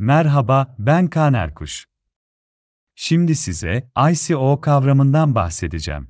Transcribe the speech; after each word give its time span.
Merhaba, 0.00 0.74
ben 0.78 1.06
Kaan 1.06 1.34
Erkuş. 1.34 1.86
Şimdi 2.94 3.34
size 3.34 3.90
ICO 4.10 4.60
kavramından 4.60 5.34
bahsedeceğim. 5.34 6.08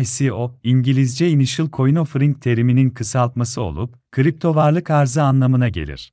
ICO, 0.00 0.60
İngilizce 0.62 1.30
Initial 1.30 1.68
Coin 1.72 1.94
Offering 1.94 2.42
teriminin 2.42 2.90
kısaltması 2.90 3.62
olup, 3.62 4.12
kripto 4.12 4.54
varlık 4.54 4.90
arzı 4.90 5.22
anlamına 5.22 5.68
gelir. 5.68 6.12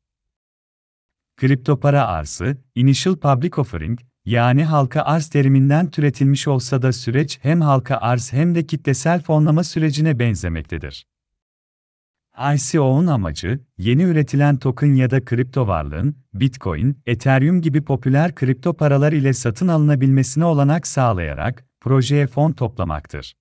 Kripto 1.38 1.80
para 1.80 2.07
arzı, 2.07 2.57
Initial 2.76 3.16
Public 3.16 3.52
Offering, 3.57 4.00
yani 4.26 4.64
halka 4.64 5.02
arz 5.02 5.30
teriminden 5.30 5.92
türetilmiş 5.92 6.48
olsa 6.48 6.82
da 6.82 6.94
süreç 6.94 7.39
hem 7.42 7.62
halka 7.62 7.98
arz 7.98 8.34
hem 8.34 8.55
de 8.55 8.66
kitlesel 8.66 9.21
fonlama 9.21 9.64
sürecine 9.64 10.20
benzemektedir. 10.20 11.07
ICO'nun 12.55 13.07
amacı, 13.07 13.59
yeni 13.77 14.04
üretilen 14.04 14.57
token 14.57 14.93
ya 14.93 15.11
da 15.11 15.25
kripto 15.25 15.67
varlığın, 15.67 16.15
Bitcoin, 16.34 16.97
Ethereum 17.05 17.61
gibi 17.61 17.81
popüler 17.81 18.35
kripto 18.35 18.73
paralar 18.73 19.13
ile 19.13 19.34
satın 19.34 19.67
alınabilmesine 19.67 20.45
olanak 20.45 20.88
sağlayarak, 20.88 21.66
projeye 21.81 22.27
fon 22.27 22.52
toplamaktır. 22.52 23.35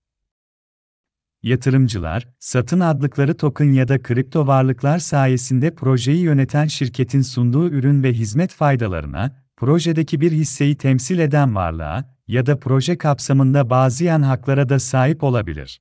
Yatırımcılar, 1.42 2.28
satın 2.38 2.80
aldıkları 2.80 3.36
token 3.36 3.72
ya 3.72 3.88
da 3.88 4.02
kripto 4.02 4.46
varlıklar 4.46 4.98
sayesinde 4.98 5.74
projeyi 5.74 6.20
yöneten 6.20 6.66
şirketin 6.66 7.22
sunduğu 7.22 7.68
ürün 7.68 8.02
ve 8.02 8.12
hizmet 8.12 8.52
faydalarına, 8.52 9.44
projedeki 9.56 10.20
bir 10.20 10.32
hisseyi 10.32 10.76
temsil 10.76 11.18
eden 11.18 11.54
varlığa 11.54 12.14
ya 12.28 12.46
da 12.46 12.60
proje 12.60 12.98
kapsamında 12.98 13.70
bazı 13.70 14.04
yan 14.04 14.22
haklara 14.22 14.68
da 14.68 14.78
sahip 14.78 15.24
olabilir. 15.24 15.80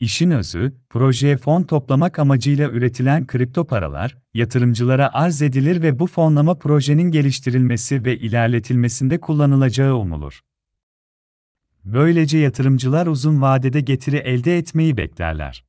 İşin 0.00 0.30
özü, 0.30 0.72
projeye 0.90 1.36
fon 1.36 1.62
toplamak 1.62 2.18
amacıyla 2.18 2.70
üretilen 2.70 3.26
kripto 3.26 3.66
paralar, 3.66 4.18
yatırımcılara 4.34 5.10
arz 5.12 5.42
edilir 5.42 5.82
ve 5.82 5.98
bu 5.98 6.06
fonlama 6.06 6.54
projenin 6.54 7.10
geliştirilmesi 7.10 8.04
ve 8.04 8.18
ilerletilmesinde 8.18 9.20
kullanılacağı 9.20 9.96
umulur. 9.96 10.40
Böylece 11.84 12.38
yatırımcılar 12.38 13.06
uzun 13.06 13.42
vadede 13.42 13.80
getiri 13.80 14.16
elde 14.16 14.58
etmeyi 14.58 14.96
beklerler. 14.96 15.64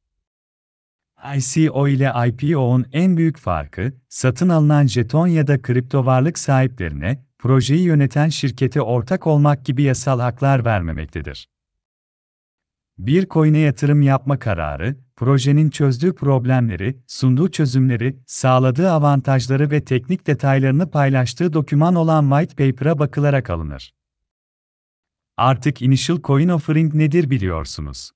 ICO 1.36 1.88
ile 1.88 2.14
IPO'nun 2.28 2.86
en 2.94 3.18
büyük 3.18 3.38
farkı, 3.38 3.94
satın 4.10 4.50
alınan 4.50 4.88
jeton 4.88 5.28
ya 5.28 5.48
da 5.48 5.62
kripto 5.62 6.06
varlık 6.06 6.40
sahiplerine, 6.40 7.26
projeyi 7.40 7.82
yöneten 7.82 8.30
şirkete 8.30 8.82
ortak 8.82 9.28
olmak 9.28 9.66
gibi 9.66 9.84
yasal 9.84 10.20
haklar 10.20 10.66
vermemektedir. 10.66 11.50
Bir 13.00 13.28
coin'e 13.30 13.60
yatırım 13.60 14.02
yapma 14.02 14.40
kararı, 14.40 14.96
projenin 15.16 15.70
çözdüğü 15.70 16.16
problemleri, 16.16 17.00
sunduğu 17.08 17.52
çözümleri, 17.52 18.20
sağladığı 18.26 18.92
avantajları 18.92 19.72
ve 19.72 19.86
teknik 19.86 20.28
detaylarını 20.28 20.92
paylaştığı 20.92 21.54
doküman 21.54 21.96
olan 21.96 22.30
white 22.30 22.72
paper'a 22.72 23.00
bakılarak 23.00 23.50
alınır. 23.50 23.94
Artık 25.38 25.82
Initial 25.82 26.22
Coin 26.24 26.50
Offering 26.50 26.94
nedir 26.94 27.30
biliyorsunuz. 27.30 28.12